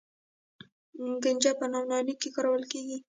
کنجد 1.23 1.55
په 1.59 1.65
نانوايۍ 1.71 2.13
کې 2.21 2.29
کارول 2.35 2.63
کیږي. 2.71 2.97